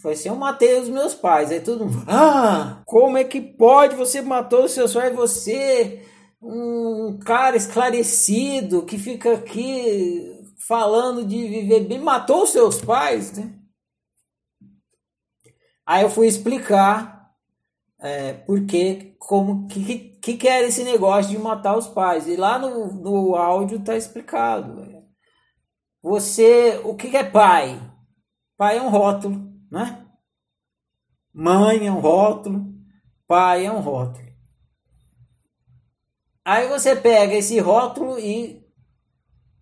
Foi 0.00 0.12
assim, 0.12 0.28
eu 0.28 0.36
matei 0.36 0.80
os 0.80 0.88
meus 0.88 1.14
pais. 1.14 1.50
Aí 1.50 1.60
todo 1.60 1.84
mundo, 1.86 2.04
ah, 2.06 2.82
como 2.86 3.16
é 3.16 3.24
que 3.24 3.40
pode? 3.40 3.96
Você 3.96 4.20
matou 4.20 4.64
os 4.64 4.72
seus 4.72 4.94
pais, 4.94 5.14
você, 5.14 6.02
um 6.40 7.18
cara 7.18 7.56
esclarecido 7.56 8.84
que 8.84 8.96
fica 8.98 9.34
aqui 9.34 10.38
falando 10.66 11.24
de 11.24 11.48
viver 11.48 11.80
bem, 11.80 11.98
matou 11.98 12.42
os 12.42 12.50
seus 12.50 12.80
pais, 12.80 13.36
né? 13.36 13.54
Aí 15.86 16.02
eu 16.02 16.10
fui 16.10 16.26
explicar 16.26 17.32
é, 18.00 18.34
por 18.34 18.64
que, 18.66 19.16
como, 19.18 19.66
que, 19.66 20.18
que, 20.20 20.36
que 20.36 20.48
era 20.48 20.66
esse 20.66 20.84
negócio 20.84 21.30
de 21.30 21.38
matar 21.38 21.76
os 21.76 21.86
pais. 21.88 22.28
E 22.28 22.36
lá 22.36 22.58
no, 22.58 22.92
no 22.92 23.34
áudio 23.34 23.82
tá 23.82 23.96
explicado. 23.96 24.86
Você, 26.02 26.80
o 26.84 26.94
que, 26.94 27.10
que 27.10 27.16
é 27.16 27.24
pai? 27.24 27.80
Pai 28.56 28.78
é 28.78 28.82
um 28.82 28.88
rótulo, 28.88 29.48
né? 29.70 30.06
Mãe 31.32 31.86
é 31.86 31.92
um 31.92 32.00
rótulo, 32.00 32.74
pai 33.26 33.66
é 33.66 33.72
um 33.72 33.80
rótulo. 33.80 34.26
Aí 36.44 36.66
você 36.66 36.96
pega 36.96 37.34
esse 37.34 37.58
rótulo 37.58 38.18
e 38.18 38.66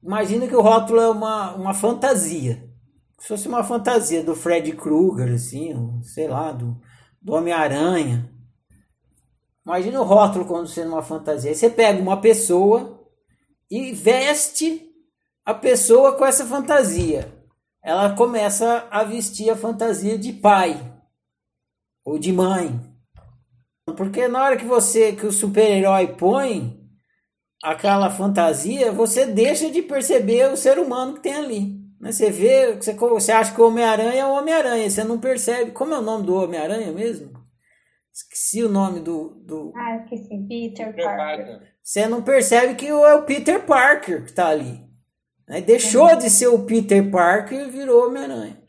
imagina 0.03 0.47
que 0.47 0.55
o 0.55 0.61
rótulo 0.61 1.01
é 1.01 1.11
uma, 1.11 1.55
uma 1.55 1.75
fantasia. 1.75 2.73
Se 3.19 3.29
fosse 3.29 3.49
uma 3.49 3.65
fantasia 3.65 4.23
do 4.23 4.37
Fred 4.37 4.73
Krueger, 4.73 5.35
assim, 5.35 6.01
sei 6.03 6.29
lá, 6.29 6.53
do, 6.53 6.81
do 7.21 7.33
Homem-Aranha. 7.33 8.31
Imagina 9.65 10.01
o 10.01 10.05
rótulo 10.05 10.45
quando 10.45 10.69
sendo 10.69 10.93
uma 10.93 11.03
fantasia. 11.03 11.51
Aí 11.51 11.57
você 11.57 11.69
pega 11.69 12.01
uma 12.01 12.21
pessoa 12.21 13.05
e 13.69 13.91
veste 13.91 14.89
a 15.45 15.53
pessoa 15.53 16.17
com 16.17 16.25
essa 16.25 16.47
fantasia. 16.47 17.36
Ela 17.87 18.17
começa 18.17 18.89
a 18.91 19.05
vestir 19.05 19.49
a 19.49 19.55
fantasia 19.55 20.19
de 20.19 20.33
pai 20.33 20.75
ou 22.05 22.19
de 22.19 22.33
mãe. 22.33 22.81
Porque 23.97 24.27
na 24.27 24.43
hora 24.43 24.57
que 24.57 24.65
você 24.65 25.13
que 25.13 25.25
o 25.25 25.31
super-herói 25.31 26.09
põe 26.09 26.81
aquela 27.63 28.11
fantasia, 28.11 28.91
você 28.91 29.25
deixa 29.25 29.71
de 29.71 29.83
perceber 29.83 30.53
o 30.53 30.57
ser 30.57 30.81
humano 30.81 31.15
que 31.15 31.21
tem 31.21 31.35
ali. 31.37 31.81
Né? 32.01 32.11
Você 32.11 32.29
vê, 32.29 32.75
você, 32.75 32.93
você 32.93 33.31
acha 33.31 33.55
que 33.55 33.61
o 33.61 33.69
Homem-Aranha 33.69 34.21
é 34.21 34.27
o 34.27 34.35
Homem-Aranha, 34.35 34.91
você 34.91 35.05
não 35.05 35.21
percebe. 35.21 35.71
Como 35.71 35.95
é 35.95 35.99
o 36.01 36.03
nome 36.03 36.27
do 36.27 36.35
Homem-Aranha 36.35 36.91
mesmo? 36.91 37.31
Esqueci 38.13 38.65
o 38.65 38.69
nome 38.69 38.99
do. 38.99 39.29
do... 39.45 39.73
Ah, 39.77 39.99
esqueci. 40.03 40.37
Peter, 40.49 40.93
Peter 40.93 41.05
Parker. 41.05 41.47
Parker. 41.47 41.73
Você 41.85 42.09
não 42.09 42.21
percebe 42.21 42.75
que 42.75 42.89
é 42.89 43.15
o 43.15 43.23
Peter 43.23 43.65
Parker 43.65 44.25
que 44.25 44.31
está 44.31 44.49
ali. 44.49 44.85
Né? 45.49 45.61
Deixou 45.61 46.17
de 46.17 46.29
ser 46.29 46.49
o 46.49 46.65
Peter 46.65 47.11
Parker 47.11 47.61
e 47.61 47.71
virou 47.71 48.07
Homem-Aranha. 48.07 48.63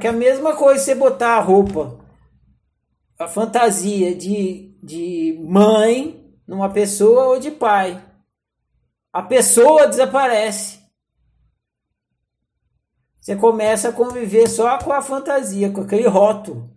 Que 0.00 0.06
é 0.06 0.10
a 0.10 0.14
mesma 0.14 0.56
coisa 0.56 0.82
você 0.82 0.94
botar 0.94 1.36
a 1.36 1.40
roupa, 1.40 2.00
a 3.18 3.28
fantasia 3.28 4.14
de, 4.14 4.74
de 4.82 5.38
mãe 5.46 6.34
numa 6.46 6.70
pessoa 6.70 7.28
ou 7.28 7.38
de 7.38 7.50
pai. 7.50 8.02
A 9.12 9.22
pessoa 9.22 9.86
desaparece. 9.86 10.80
Você 13.20 13.36
começa 13.36 13.90
a 13.90 13.92
conviver 13.92 14.48
só 14.48 14.78
com 14.78 14.92
a 14.92 15.02
fantasia, 15.02 15.70
com 15.70 15.82
aquele 15.82 16.08
rótulo. 16.08 16.70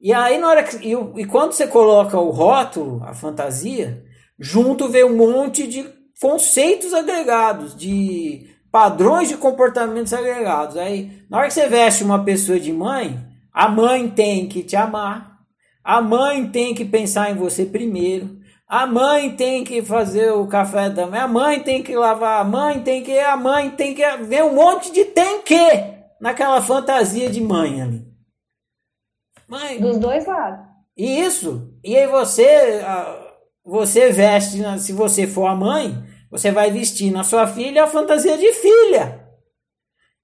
E 0.00 0.12
aí, 0.12 0.38
na 0.38 0.48
hora 0.48 0.62
que, 0.62 0.76
e, 0.76 0.92
e 1.20 1.24
quando 1.24 1.52
você 1.52 1.66
coloca 1.66 2.18
o 2.18 2.30
rótulo, 2.30 3.02
a 3.04 3.14
fantasia, 3.14 4.04
junto 4.38 4.88
vem 4.88 5.04
um 5.04 5.16
monte 5.16 5.66
de 5.66 5.84
conceitos 6.20 6.92
agregados, 6.92 7.74
de 7.74 8.48
padrões 8.72 9.28
de 9.28 9.36
comportamentos 9.36 10.14
agregados. 10.14 10.78
Aí, 10.78 11.22
na 11.28 11.36
hora 11.36 11.48
que 11.48 11.52
você 11.52 11.68
veste 11.68 12.02
uma 12.02 12.24
pessoa 12.24 12.58
de 12.58 12.72
mãe, 12.72 13.22
a 13.52 13.68
mãe 13.68 14.08
tem 14.08 14.48
que 14.48 14.62
te 14.62 14.74
amar, 14.74 15.38
a 15.84 16.00
mãe 16.00 16.48
tem 16.48 16.74
que 16.74 16.84
pensar 16.84 17.30
em 17.30 17.34
você 17.34 17.66
primeiro, 17.66 18.40
a 18.66 18.86
mãe 18.86 19.36
tem 19.36 19.62
que 19.62 19.82
fazer 19.82 20.32
o 20.32 20.46
café 20.46 20.88
da 20.88 21.06
manhã, 21.06 21.24
a 21.24 21.28
mãe 21.28 21.60
tem 21.60 21.82
que 21.82 21.94
lavar, 21.94 22.40
a 22.40 22.44
mãe 22.44 22.80
tem 22.80 23.02
que, 23.02 23.18
a 23.18 23.36
mãe 23.36 23.70
tem 23.70 23.94
que 23.94 24.16
ver 24.18 24.42
um 24.42 24.54
monte 24.54 24.90
de 24.90 25.04
tem 25.04 25.42
que 25.42 25.92
naquela 26.18 26.62
fantasia 26.62 27.28
de 27.28 27.42
mãe 27.42 27.82
ali. 27.82 28.06
Mãe, 29.46 29.78
Dos 29.78 29.98
dois 29.98 30.24
lados. 30.24 30.64
Isso. 30.96 31.76
E 31.84 31.94
aí 31.94 32.06
você, 32.06 32.82
você 33.62 34.10
veste, 34.10 34.62
se 34.78 34.94
você 34.94 35.26
for 35.26 35.46
a 35.46 35.54
mãe, 35.54 36.02
você 36.32 36.50
vai 36.50 36.70
vestir 36.70 37.12
na 37.12 37.22
sua 37.22 37.46
filha 37.46 37.84
a 37.84 37.86
fantasia 37.86 38.38
de 38.38 38.54
filha. 38.54 39.20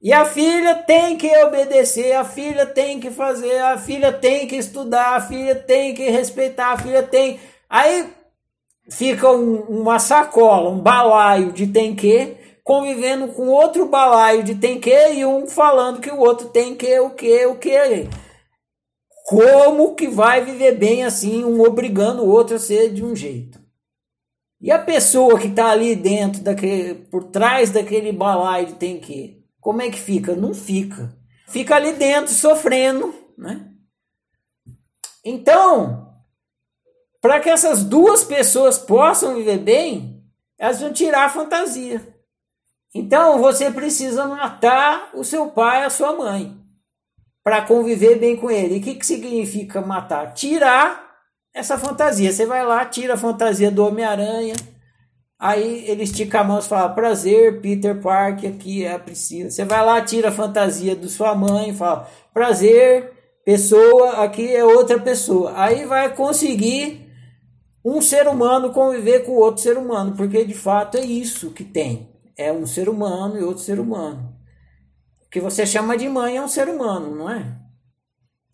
E 0.00 0.10
a 0.10 0.24
filha 0.24 0.74
tem 0.74 1.18
que 1.18 1.28
obedecer, 1.44 2.12
a 2.14 2.24
filha 2.24 2.64
tem 2.64 2.98
que 2.98 3.10
fazer, 3.10 3.58
a 3.58 3.76
filha 3.76 4.10
tem 4.10 4.46
que 4.46 4.56
estudar, 4.56 5.16
a 5.16 5.20
filha 5.20 5.54
tem 5.54 5.94
que 5.94 6.08
respeitar, 6.08 6.72
a 6.72 6.78
filha 6.78 7.02
tem. 7.02 7.38
Aí 7.68 8.08
fica 8.90 9.30
um, 9.30 9.56
uma 9.64 9.98
sacola, 9.98 10.70
um 10.70 10.80
balaio 10.80 11.52
de 11.52 11.66
tem 11.66 11.94
que, 11.94 12.36
convivendo 12.64 13.28
com 13.28 13.48
outro 13.48 13.86
balaio 13.86 14.42
de 14.42 14.54
tem 14.54 14.80
que 14.80 15.12
e 15.12 15.26
um 15.26 15.46
falando 15.46 16.00
que 16.00 16.10
o 16.10 16.20
outro 16.20 16.48
tem 16.48 16.74
que, 16.74 16.98
o 17.00 17.10
que, 17.10 17.44
o 17.44 17.56
que. 17.56 18.08
Como 19.26 19.94
que 19.94 20.08
vai 20.08 20.42
viver 20.42 20.72
bem 20.72 21.04
assim, 21.04 21.44
um 21.44 21.60
obrigando 21.60 22.22
o 22.22 22.30
outro 22.30 22.56
a 22.56 22.58
ser 22.58 22.94
de 22.94 23.04
um 23.04 23.14
jeito? 23.14 23.67
E 24.60 24.72
a 24.72 24.78
pessoa 24.78 25.38
que 25.38 25.46
está 25.46 25.70
ali 25.70 25.94
dentro, 25.94 26.42
daquele, 26.42 26.94
por 26.94 27.24
trás 27.24 27.70
daquele 27.70 28.10
balaio 28.10 28.74
tem 28.74 28.98
que, 28.98 29.44
como 29.60 29.82
é 29.82 29.90
que 29.90 29.98
fica? 29.98 30.34
Não 30.34 30.52
fica. 30.52 31.16
Fica 31.46 31.76
ali 31.76 31.92
dentro 31.92 32.32
sofrendo, 32.32 33.14
né? 33.36 33.70
Então, 35.24 36.12
para 37.20 37.40
que 37.40 37.48
essas 37.48 37.84
duas 37.84 38.24
pessoas 38.24 38.78
possam 38.78 39.36
viver 39.36 39.58
bem, 39.58 40.24
elas 40.58 40.80
vão 40.80 40.92
tirar 40.92 41.26
a 41.26 41.30
fantasia. 41.30 42.16
Então, 42.94 43.38
você 43.38 43.70
precisa 43.70 44.26
matar 44.26 45.10
o 45.14 45.22
seu 45.22 45.48
pai, 45.50 45.84
a 45.84 45.90
sua 45.90 46.16
mãe, 46.16 46.58
para 47.44 47.62
conviver 47.62 48.18
bem 48.18 48.36
com 48.36 48.50
ele. 48.50 48.76
E 48.76 48.78
o 48.78 48.82
que, 48.82 48.94
que 48.96 49.06
significa 49.06 49.80
matar? 49.80 50.34
Tirar 50.34 51.07
essa 51.58 51.76
fantasia. 51.76 52.32
Você 52.32 52.46
vai 52.46 52.64
lá, 52.64 52.84
tira 52.84 53.14
a 53.14 53.18
fantasia 53.18 53.70
do 53.70 53.84
Homem-Aranha, 53.84 54.54
aí 55.38 55.84
ele 55.88 56.04
estica 56.04 56.40
a 56.40 56.44
mão 56.44 56.58
e 56.58 56.62
fala: 56.62 56.88
Prazer, 56.88 57.60
Peter 57.60 58.00
Parker, 58.00 58.50
aqui 58.50 58.84
é 58.84 58.94
a 58.94 58.98
Priscila. 58.98 59.50
Você 59.50 59.64
vai 59.64 59.84
lá, 59.84 60.00
tira 60.00 60.28
a 60.28 60.32
fantasia 60.32 60.94
da 60.94 61.08
sua 61.08 61.34
mãe 61.34 61.70
e 61.70 61.74
fala: 61.74 62.08
Prazer, 62.32 63.12
pessoa, 63.44 64.24
aqui 64.24 64.54
é 64.54 64.64
outra 64.64 64.98
pessoa. 64.98 65.52
Aí 65.56 65.84
vai 65.84 66.14
conseguir 66.14 67.06
um 67.84 68.00
ser 68.00 68.28
humano 68.28 68.72
conviver 68.72 69.24
com 69.24 69.32
outro 69.32 69.62
ser 69.62 69.76
humano, 69.76 70.14
porque 70.16 70.44
de 70.44 70.54
fato 70.54 70.96
é 70.98 71.00
isso 71.00 71.50
que 71.50 71.64
tem. 71.64 72.08
É 72.36 72.52
um 72.52 72.66
ser 72.66 72.88
humano 72.88 73.38
e 73.38 73.42
outro 73.42 73.62
ser 73.62 73.80
humano. 73.80 74.36
O 75.26 75.30
que 75.30 75.40
você 75.40 75.66
chama 75.66 75.96
de 75.96 76.08
mãe 76.08 76.36
é 76.36 76.42
um 76.42 76.48
ser 76.48 76.68
humano, 76.68 77.14
não 77.14 77.30
é? 77.30 77.40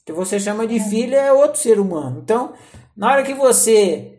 O 0.01 0.05
que 0.07 0.13
você 0.13 0.39
chama 0.39 0.67
de 0.67 0.79
filha 0.81 1.17
é 1.17 1.33
outro 1.33 1.61
ser 1.61 1.79
humano. 1.79 2.21
Então, 2.23 2.53
na 2.97 3.11
hora 3.11 3.23
que 3.25 3.35
você 3.35 4.15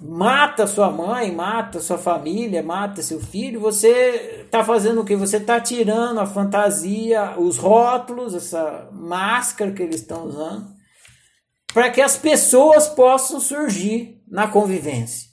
mata 0.00 0.66
sua 0.66 0.90
mãe, 0.90 1.32
mata 1.32 1.80
sua 1.80 1.96
família, 1.96 2.62
mata 2.62 3.02
seu 3.02 3.20
filho, 3.20 3.60
você 3.60 4.42
está 4.44 4.64
fazendo 4.64 5.00
o 5.00 5.04
que? 5.04 5.14
Você 5.14 5.36
está 5.36 5.60
tirando 5.60 6.18
a 6.18 6.26
fantasia, 6.26 7.38
os 7.38 7.56
rótulos, 7.56 8.34
essa 8.34 8.88
máscara 8.92 9.70
que 9.70 9.82
eles 9.82 10.00
estão 10.00 10.26
usando, 10.26 10.66
para 11.72 11.90
que 11.90 12.00
as 12.00 12.16
pessoas 12.16 12.88
possam 12.88 13.38
surgir 13.38 14.20
na 14.28 14.48
convivência. 14.48 15.30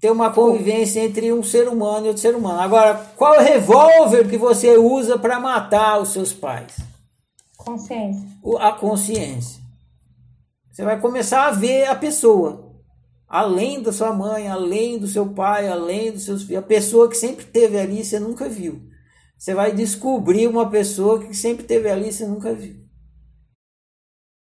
Ter 0.00 0.10
uma 0.10 0.30
convivência 0.30 1.00
entre 1.00 1.32
um 1.32 1.42
ser 1.42 1.66
humano 1.66 2.04
e 2.04 2.08
outro 2.08 2.20
ser 2.20 2.34
humano. 2.34 2.60
Agora, 2.60 2.94
qual 3.16 3.34
é 3.34 3.38
o 3.38 3.44
revólver 3.44 4.28
que 4.28 4.36
você 4.36 4.76
usa 4.76 5.18
para 5.18 5.40
matar 5.40 5.98
os 5.98 6.10
seus 6.10 6.30
pais? 6.30 6.76
Consciência. 7.56 8.28
A 8.58 8.72
consciência. 8.72 9.63
Você 10.74 10.82
vai 10.82 11.00
começar 11.00 11.46
a 11.46 11.50
ver 11.52 11.84
a 11.84 11.94
pessoa. 11.94 12.74
Além 13.28 13.80
da 13.80 13.92
sua 13.92 14.12
mãe, 14.12 14.48
além 14.48 14.98
do 14.98 15.06
seu 15.06 15.24
pai, 15.24 15.68
além 15.68 16.10
dos 16.10 16.24
seus 16.24 16.42
filhos. 16.42 16.64
A 16.64 16.66
pessoa 16.66 17.08
que 17.08 17.16
sempre 17.16 17.44
teve 17.44 17.78
ali, 17.78 18.04
você 18.04 18.18
nunca 18.18 18.48
viu. 18.48 18.82
Você 19.38 19.54
vai 19.54 19.70
descobrir 19.72 20.48
uma 20.48 20.68
pessoa 20.68 21.20
que 21.20 21.32
sempre 21.32 21.62
teve 21.62 21.88
ali, 21.88 22.12
você 22.12 22.26
nunca 22.26 22.52
viu. 22.52 22.74